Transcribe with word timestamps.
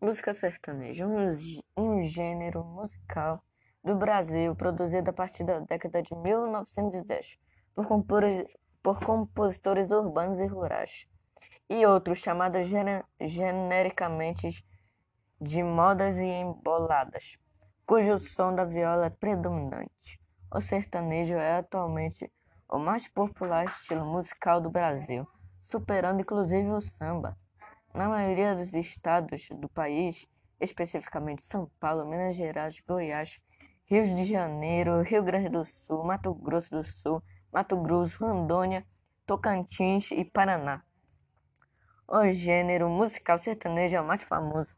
Música 0.00 0.32
sertaneja, 0.32 1.08
um, 1.08 1.26
um 1.76 2.04
gênero 2.04 2.62
musical 2.62 3.42
do 3.82 3.96
Brasil 3.96 4.54
produzido 4.54 5.10
a 5.10 5.12
partir 5.12 5.42
da 5.42 5.58
década 5.58 6.00
de 6.00 6.14
1910 6.14 7.36
por, 7.74 8.22
por 8.80 9.04
compositores 9.04 9.90
urbanos 9.90 10.38
e 10.38 10.46
rurais, 10.46 11.08
e 11.68 11.84
outros 11.84 12.18
chamados 12.18 12.68
genericamente 13.20 14.64
de 15.40 15.64
modas 15.64 16.20
e 16.20 16.26
emboladas, 16.26 17.36
cujo 17.84 18.20
som 18.20 18.54
da 18.54 18.64
viola 18.64 19.06
é 19.06 19.10
predominante. 19.10 20.20
O 20.54 20.60
sertanejo 20.60 21.34
é 21.34 21.56
atualmente 21.56 22.30
o 22.68 22.78
mais 22.78 23.08
popular 23.08 23.64
estilo 23.64 24.06
musical 24.06 24.60
do 24.60 24.70
Brasil, 24.70 25.26
superando 25.60 26.20
inclusive 26.20 26.68
o 26.70 26.80
samba. 26.80 27.36
Na 27.94 28.08
maioria 28.08 28.54
dos 28.54 28.74
estados 28.74 29.48
do 29.50 29.68
país, 29.68 30.26
especificamente 30.60 31.42
São 31.42 31.70
Paulo, 31.80 32.08
Minas 32.08 32.36
Gerais, 32.36 32.80
Goiás, 32.86 33.40
Rio 33.86 34.02
de 34.02 34.24
Janeiro, 34.24 35.02
Rio 35.02 35.22
Grande 35.22 35.48
do 35.48 35.64
Sul, 35.64 36.04
Mato 36.04 36.34
Grosso 36.34 36.70
do 36.70 36.84
Sul, 36.84 37.22
Mato 37.52 37.76
Grosso, 37.76 38.22
Rondônia, 38.22 38.86
Tocantins 39.26 40.10
e 40.10 40.24
Paraná. 40.24 40.82
O 42.06 42.30
gênero 42.30 42.88
musical 42.88 43.38
sertanejo 43.38 43.96
é 43.96 44.00
o 44.00 44.06
mais 44.06 44.22
famoso 44.22 44.76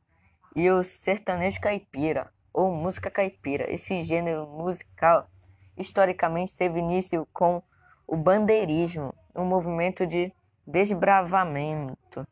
e 0.54 0.70
o 0.70 0.82
sertanejo 0.82 1.60
caipira 1.60 2.32
ou 2.52 2.72
música 2.72 3.10
caipira. 3.10 3.72
Esse 3.72 4.02
gênero 4.02 4.46
musical 4.46 5.28
historicamente 5.76 6.56
teve 6.56 6.78
início 6.78 7.26
com 7.32 7.62
o 8.06 8.16
bandeirismo, 8.16 9.14
um 9.34 9.44
movimento 9.44 10.06
de 10.06 10.32
desbravamento 10.66 12.26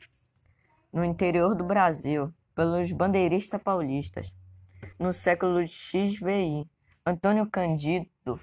no 0.92 1.04
interior 1.04 1.54
do 1.54 1.64
Brasil 1.64 2.32
pelos 2.54 2.90
bandeiristas 2.92 3.62
paulistas. 3.62 4.34
No 4.98 5.12
século 5.12 5.66
XVI, 5.66 6.68
Antônio 7.06 7.48
Cândido 7.48 8.40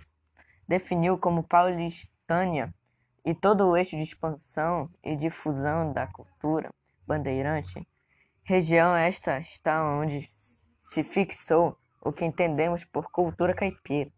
definiu 0.68 1.18
como 1.18 1.44
paulistânia 1.44 2.74
e 3.24 3.34
todo 3.34 3.68
o 3.68 3.76
eixo 3.76 3.96
de 3.96 4.04
expansão 4.04 4.90
e 5.04 5.16
difusão 5.16 5.92
da 5.92 6.08
cultura 6.08 6.70
bandeirante. 7.06 7.88
Região 8.44 8.96
esta 8.96 9.40
está 9.40 9.84
onde 9.84 10.28
se 10.82 11.04
fixou 11.04 11.78
o 12.02 12.14
que 12.14 12.24
entendemos 12.24 12.86
por 12.86 13.10
cultura 13.10 13.54
caipira. 13.54 14.12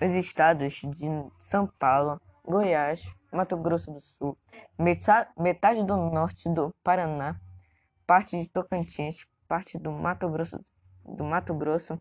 Os 0.00 0.12
estados 0.12 0.74
de 0.74 1.06
São 1.38 1.66
Paulo, 1.78 2.20
Goiás, 2.44 3.02
Mato 3.32 3.56
Grosso 3.56 3.92
do 3.92 4.00
Sul, 4.00 4.36
metade 5.38 5.84
do 5.84 5.96
norte 5.96 6.48
do 6.48 6.74
Paraná, 6.82 7.38
parte 8.10 8.36
de 8.36 8.48
Tocantins, 8.48 9.24
parte 9.46 9.78
do 9.78 9.92
Mato 9.92 10.28
Grosso, 10.28 10.58
do 11.04 11.22
Mato 11.22 11.54
Grosso 11.54 11.96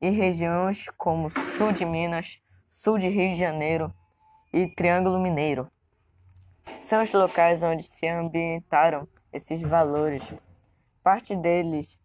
e 0.00 0.08
regiões 0.08 0.86
como 0.96 1.28
sul 1.30 1.72
de 1.72 1.84
Minas, 1.84 2.40
sul 2.70 2.96
de 2.96 3.08
Rio 3.08 3.30
de 3.30 3.40
Janeiro 3.40 3.92
e 4.52 4.68
Triângulo 4.68 5.18
Mineiro. 5.18 5.68
São 6.80 7.02
os 7.02 7.12
locais 7.12 7.64
onde 7.64 7.82
se 7.82 8.06
ambientaram 8.06 9.08
esses 9.32 9.60
valores. 9.60 10.32
Parte 11.02 11.34
deles, 11.34 11.98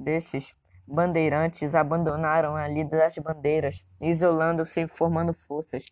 desses 0.00 0.56
bandeirantes, 0.88 1.74
abandonaram 1.74 2.56
a 2.56 2.66
lida 2.66 2.96
das 2.96 3.18
bandeiras, 3.18 3.86
isolando-se 4.00 4.80
e 4.80 4.88
formando 4.88 5.34
forças. 5.34 5.84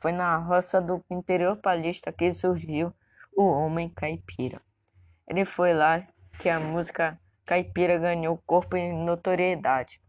Foi 0.00 0.10
na 0.10 0.38
roça 0.38 0.80
do 0.80 1.04
interior 1.10 1.58
paulista 1.58 2.10
que 2.10 2.32
surgiu 2.32 2.94
o 3.36 3.44
homem 3.44 3.90
caipira. 3.90 4.62
Ele 5.28 5.44
foi 5.44 5.74
lá 5.74 6.02
que 6.38 6.48
a 6.48 6.60
música 6.60 7.18
caipira 7.44 7.98
ganhou 7.98 8.40
corpo 8.46 8.76
e 8.76 8.92
notoriedade. 8.92 10.00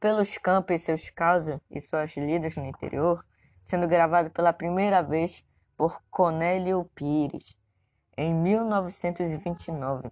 Pelos 0.00 0.36
campos 0.38 0.76
e 0.76 0.78
seus 0.78 1.10
causos 1.10 1.60
e 1.70 1.80
suas 1.80 2.16
lidas 2.16 2.56
no 2.56 2.64
interior, 2.64 3.24
sendo 3.62 3.86
gravado 3.86 4.30
pela 4.30 4.52
primeira 4.52 5.02
vez 5.02 5.44
por 5.76 6.02
Cornélio 6.10 6.84
Pires 6.94 7.56
em 8.16 8.34
1929. 8.34 10.10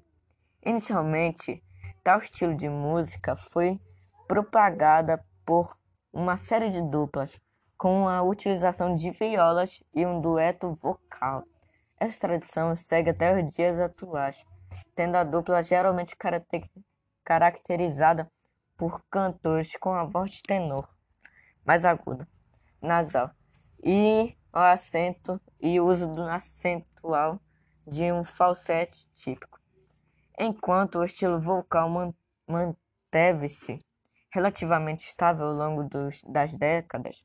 Inicialmente, 0.65 1.63
tal 2.05 2.19
estilo 2.19 2.55
de 2.55 2.69
música 2.69 3.35
foi 3.35 3.81
propagada 4.29 5.25
por 5.45 5.77
uma 6.13 6.37
série 6.37 6.71
de 6.71 6.83
duplas 6.83 7.41
com 7.77 8.07
a 8.07 8.23
utilização 8.23 8.95
de 8.95 9.11
violas 9.11 9.83
e 9.95 10.05
um 10.05 10.21
dueto 10.21 10.75
vocal. 10.75 11.45
Essa 11.99 12.21
tradição 12.21 12.77
segue 12.77 13.11
até 13.11 13.35
os 13.35 13.55
dias 13.55 13.79
atuais, 13.79 14.45
tendo 14.95 15.17
a 15.17 15.25
dupla 15.25 15.63
geralmente 15.63 16.17
caracterizada 17.25 18.31
por 18.77 19.03
cantores 19.11 19.77
com 19.77 19.93
a 19.93 20.05
voz 20.05 20.31
de 20.33 20.43
tenor 20.43 20.89
mais 21.65 21.85
aguda, 21.85 22.27
nasal, 22.81 23.31
e 23.83 24.37
o 24.53 24.59
acento 24.59 25.41
e 25.61 25.81
uso 25.81 26.07
do 26.13 26.23
acentual 26.23 27.41
de 27.87 28.11
um 28.13 28.25
falsete 28.25 29.09
típico. 29.15 29.61
Enquanto 30.39 30.99
o 30.99 31.05
estilo 31.05 31.41
vocal 31.41 31.89
manteve-se 32.49 33.85
relativamente 34.33 35.07
estável 35.07 35.47
ao 35.47 35.55
longo 35.55 35.85
dos, 35.85 36.25
das 36.25 36.57
décadas, 36.57 37.25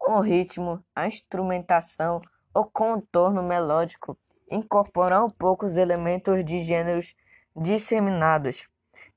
o 0.00 0.20
ritmo, 0.20 0.84
a 0.94 1.06
instrumentação, 1.06 2.20
o 2.54 2.64
contorno 2.64 3.42
melódico 3.42 4.18
incorporam 4.50 5.30
poucos 5.30 5.76
elementos 5.76 6.44
de 6.44 6.60
gêneros 6.62 7.14
disseminados 7.56 8.66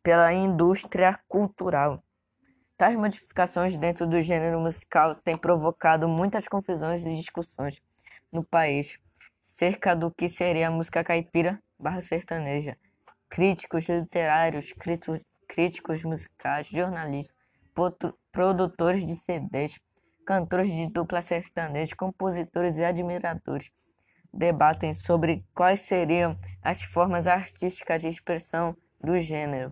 pela 0.02 0.32
indústria 0.32 1.20
cultural. 1.28 2.04
Tais 2.78 2.96
modificações 2.96 3.78
dentro 3.78 4.08
do 4.08 4.22
gênero 4.22 4.60
musical 4.60 5.16
têm 5.16 5.38
provocado 5.38 6.08
muitas 6.08 6.48
confusões 6.48 7.06
e 7.06 7.16
discussões 7.16 7.82
no 8.32 8.44
país 8.44 9.00
cerca 9.42 9.96
do 9.96 10.12
que 10.12 10.30
seria 10.30 10.68
a 10.68 10.72
música 10.72 11.04
caipira 11.04 11.62
barra 11.80 12.02
sertaneja. 12.02 12.78
Críticos 13.30 13.88
literários, 13.88 14.74
críticos 15.48 16.04
musicais, 16.04 16.68
jornalistas, 16.68 17.36
produtores 18.32 19.06
de 19.06 19.16
CDs, 19.16 19.80
cantores 20.26 20.72
de 20.72 20.88
dupla 20.88 21.22
sertaneja, 21.22 21.96
compositores 21.96 22.78
e 22.78 22.84
admiradores 22.84 23.72
debatem 24.34 24.94
sobre 24.94 25.46
quais 25.54 25.82
seriam 25.82 26.38
as 26.62 26.82
formas 26.82 27.28
artísticas 27.28 28.02
de 28.02 28.08
expressão 28.08 28.76
do 29.02 29.20
gênero, 29.20 29.70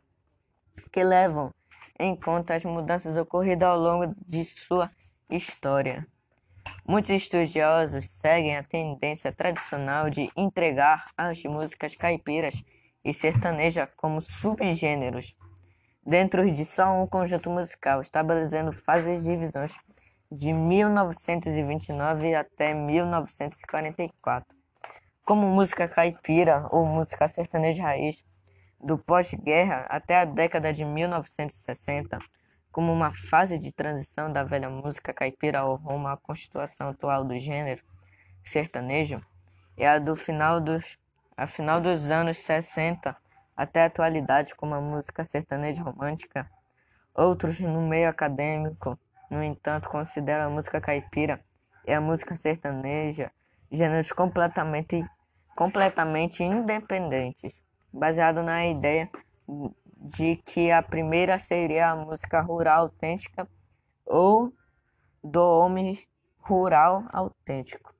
que 0.91 1.03
levam 1.03 1.51
em 1.99 2.15
conta 2.15 2.55
as 2.55 2.63
mudanças 2.63 3.17
ocorridas 3.17 3.67
ao 3.67 3.79
longo 3.79 4.15
de 4.27 4.43
sua 4.45 4.91
história. 5.29 6.05
Muitos 6.87 7.09
estudiosos 7.09 8.09
seguem 8.09 8.57
a 8.57 8.63
tendência 8.63 9.31
tradicional 9.31 10.09
de 10.09 10.29
entregar 10.35 11.09
as 11.17 11.41
músicas 11.43 11.95
caipiras 11.95 12.63
e 13.03 13.13
sertaneja 13.13 13.87
como 13.97 14.21
subgêneros 14.21 15.35
dentro 16.05 16.49
de 16.49 16.65
só 16.65 17.01
um 17.01 17.07
conjunto 17.07 17.49
musical, 17.49 18.01
estabelecendo 18.01 18.71
fases 18.71 19.23
de 19.23 19.29
divisões 19.29 19.71
de 20.31 20.53
1929 20.53 22.33
até 22.33 22.73
1944. 22.73 24.55
Como 25.25 25.45
música 25.47 25.89
caipira 25.89 26.67
ou 26.71 26.85
música 26.85 27.27
sertaneja 27.27 27.83
raiz 27.83 28.23
do 28.79 28.97
pós-guerra 28.97 29.85
até 29.89 30.17
a 30.17 30.25
década 30.25 30.71
de 30.71 30.85
1960, 30.85 32.17
como 32.71 32.93
uma 32.93 33.13
fase 33.13 33.59
de 33.59 33.73
transição 33.73 34.31
da 34.31 34.43
velha 34.43 34.69
música 34.69 35.13
caipira 35.13 35.59
ao 35.59 35.75
rumo 35.75 36.07
à 36.07 36.15
constituição 36.15 36.87
atual 36.89 37.25
do 37.25 37.37
gênero 37.37 37.83
sertanejo, 38.41 39.21
é 39.75 39.87
a 39.87 39.99
do 39.99 40.15
final 40.15 40.61
dos, 40.61 40.97
a 41.35 41.45
final 41.45 41.81
dos 41.81 42.09
anos 42.09 42.37
60 42.37 43.17
até 43.55 43.83
a 43.83 43.85
atualidade, 43.87 44.55
como 44.55 44.73
a 44.73 44.81
música 44.81 45.25
sertaneja 45.25 45.83
romântica. 45.83 46.49
Outros 47.13 47.59
no 47.59 47.81
meio 47.81 48.09
acadêmico 48.09 48.97
no 49.31 49.41
entanto, 49.41 49.87
considera 49.87 50.43
a 50.43 50.49
música 50.49 50.81
caipira 50.81 51.39
e 51.87 51.93
a 51.93 52.01
música 52.01 52.35
sertaneja 52.35 53.31
gêneros 53.71 54.11
completamente, 54.11 55.01
completamente 55.55 56.43
independentes, 56.43 57.63
baseado 57.93 58.43
na 58.43 58.67
ideia 58.67 59.09
de 59.95 60.35
que 60.35 60.69
a 60.69 60.83
primeira 60.83 61.39
seria 61.39 61.91
a 61.91 61.95
música 61.95 62.41
rural 62.41 62.81
autêntica 62.81 63.47
ou 64.05 64.51
do 65.23 65.41
homem 65.41 66.05
rural 66.39 67.05
autêntico, 67.13 67.95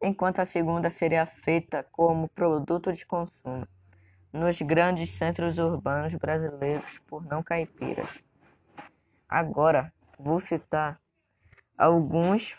enquanto 0.00 0.38
a 0.38 0.44
segunda 0.44 0.88
seria 0.88 1.26
feita 1.26 1.84
como 1.90 2.28
produto 2.28 2.92
de 2.92 3.04
consumo 3.04 3.66
nos 4.32 4.62
grandes 4.62 5.10
centros 5.10 5.58
urbanos 5.58 6.14
brasileiros 6.14 7.00
por 7.08 7.26
não 7.26 7.42
caipiras. 7.42 8.22
Agora, 9.28 9.92
Vou 10.22 10.38
citar 10.38 11.00
alguns 11.78 12.54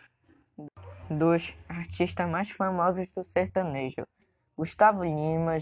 dos 1.07 1.55
artistas 1.69 2.27
mais 2.27 2.49
famosos 2.49 3.11
do 3.11 3.23
sertanejo: 3.23 4.07
Gustavo 4.57 5.03
Lima, 5.03 5.57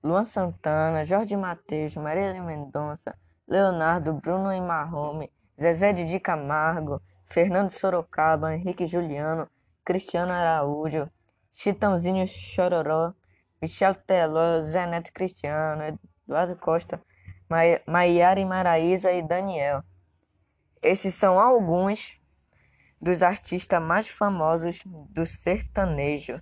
Luan 0.00 0.24
Santana, 0.24 1.04
Jorge 1.04 1.36
Mateus, 1.36 1.96
Marília 1.96 2.40
Mendonça, 2.40 3.18
Leonardo, 3.48 4.14
Bruno 4.14 4.52
e 4.52 4.60
Marrome, 4.60 5.32
Zezé 5.60 5.92
de 5.92 6.20
Camargo, 6.20 7.02
Fernando 7.24 7.70
Sorocaba, 7.70 8.54
Henrique 8.54 8.86
Juliano, 8.86 9.50
Cristiano 9.84 10.30
Araújo, 10.30 11.10
Chitãozinho 11.52 12.28
Chororó, 12.28 13.12
Michel 13.60 13.96
Teló, 13.96 14.60
Zé 14.62 14.86
Neto 14.86 15.12
Cristiano, 15.12 15.98
Eduardo 16.28 16.54
Costa, 16.54 17.02
Maiara 17.88 18.46
Maraíza 18.46 19.10
e 19.10 19.20
Daniel. 19.20 19.82
Esses 20.82 21.14
são 21.14 21.38
alguns 21.38 22.18
dos 23.00 23.22
artistas 23.22 23.82
mais 23.82 24.08
famosos 24.08 24.82
do 24.84 25.24
sertanejo. 25.26 26.40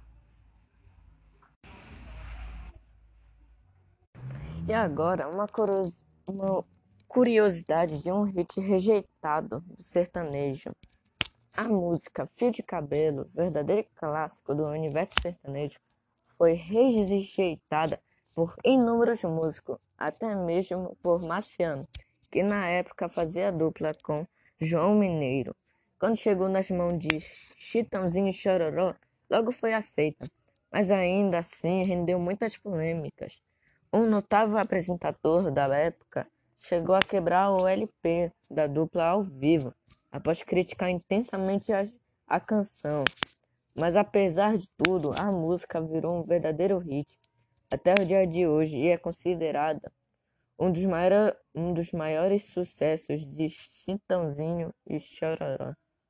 E 4.68 4.72
agora, 4.72 5.28
uma, 5.28 5.46
uma 6.26 6.64
curiosidade 7.06 8.02
de 8.02 8.10
um 8.10 8.24
hit 8.24 8.60
rejeitado 8.60 9.60
do 9.60 9.82
sertanejo. 9.82 10.70
A 11.56 11.64
música 11.64 12.26
Fio 12.26 12.50
de 12.50 12.62
Cabelo, 12.62 13.30
verdadeiro 13.32 13.86
clássico 13.94 14.54
do 14.54 14.66
universo 14.66 15.14
sertanejo, 15.22 15.78
foi 16.36 16.52
rejeitada 16.52 18.00
por 18.34 18.54
inúmeros 18.62 19.22
músicos, 19.22 19.78
até 19.96 20.34
mesmo 20.34 20.94
por 21.00 21.22
Marciano, 21.22 21.88
que 22.36 22.42
na 22.42 22.68
época 22.68 23.08
fazia 23.08 23.50
dupla 23.50 23.94
com 24.02 24.26
João 24.60 24.94
Mineiro. 24.94 25.56
Quando 25.98 26.18
chegou 26.18 26.50
nas 26.50 26.70
mãos 26.70 26.98
de 26.98 27.18
Chitãozinho 27.18 28.28
e 28.28 28.32
Chororó, 28.34 28.94
logo 29.30 29.50
foi 29.50 29.72
aceita, 29.72 30.30
mas 30.70 30.90
ainda 30.90 31.38
assim 31.38 31.82
rendeu 31.82 32.18
muitas 32.18 32.54
polêmicas. 32.54 33.40
Um 33.90 34.04
notável 34.04 34.58
apresentador 34.58 35.50
da 35.50 35.66
época 35.78 36.26
chegou 36.58 36.94
a 36.94 37.00
quebrar 37.00 37.52
o 37.52 37.66
LP 37.66 38.30
da 38.50 38.66
dupla 38.66 39.06
ao 39.06 39.22
vivo, 39.22 39.72
após 40.12 40.42
criticar 40.42 40.90
intensamente 40.90 41.72
a, 41.72 41.84
a 42.28 42.38
canção. 42.38 43.02
Mas 43.74 43.96
apesar 43.96 44.58
de 44.58 44.68
tudo, 44.76 45.14
a 45.16 45.32
música 45.32 45.80
virou 45.80 46.20
um 46.20 46.22
verdadeiro 46.22 46.76
hit 46.80 47.18
até 47.70 47.94
o 47.98 48.04
dia 48.04 48.26
de 48.26 48.46
hoje 48.46 48.76
e 48.76 48.88
é 48.88 48.98
considerada 48.98 49.90
um 50.58 50.72
dos, 50.72 50.84
maior, 50.84 51.36
um 51.54 51.72
dos 51.72 51.92
maiores 51.92 52.46
sucessos 52.46 53.26
de 53.28 53.48
Chitãozinho 53.48 54.72
e 54.86 54.98
Chororó. 54.98 55.74